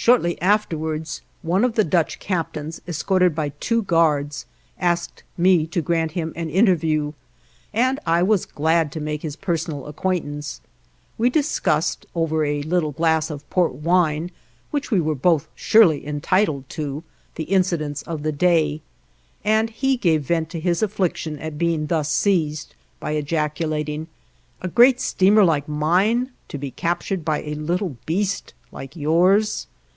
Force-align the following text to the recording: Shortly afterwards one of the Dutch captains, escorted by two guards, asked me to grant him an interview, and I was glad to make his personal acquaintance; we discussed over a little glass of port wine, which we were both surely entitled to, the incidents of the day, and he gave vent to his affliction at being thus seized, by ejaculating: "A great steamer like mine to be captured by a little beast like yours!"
Shortly 0.00 0.40
afterwards 0.40 1.22
one 1.42 1.64
of 1.64 1.74
the 1.74 1.82
Dutch 1.82 2.20
captains, 2.20 2.80
escorted 2.86 3.34
by 3.34 3.48
two 3.48 3.82
guards, 3.82 4.46
asked 4.78 5.24
me 5.36 5.66
to 5.66 5.82
grant 5.82 6.12
him 6.12 6.32
an 6.36 6.48
interview, 6.48 7.12
and 7.74 7.98
I 8.06 8.22
was 8.22 8.46
glad 8.46 8.90
to 8.92 9.00
make 9.00 9.22
his 9.22 9.34
personal 9.36 9.86
acquaintance; 9.88 10.60
we 11.18 11.28
discussed 11.30 12.06
over 12.14 12.44
a 12.44 12.62
little 12.62 12.92
glass 12.92 13.28
of 13.28 13.50
port 13.50 13.72
wine, 13.74 14.30
which 14.70 14.90
we 14.92 15.00
were 15.00 15.16
both 15.16 15.48
surely 15.56 16.06
entitled 16.06 16.68
to, 16.70 17.02
the 17.34 17.44
incidents 17.44 18.02
of 18.02 18.22
the 18.22 18.32
day, 18.32 18.80
and 19.44 19.68
he 19.68 19.96
gave 19.96 20.22
vent 20.22 20.48
to 20.50 20.60
his 20.60 20.80
affliction 20.80 21.38
at 21.40 21.58
being 21.58 21.86
thus 21.88 22.08
seized, 22.10 22.72
by 23.00 23.10
ejaculating: 23.10 24.06
"A 24.62 24.68
great 24.68 25.00
steamer 25.00 25.44
like 25.44 25.68
mine 25.68 26.30
to 26.48 26.56
be 26.56 26.70
captured 26.70 27.24
by 27.24 27.42
a 27.42 27.56
little 27.56 27.96
beast 28.06 28.54
like 28.70 28.94
yours!" 28.94 29.66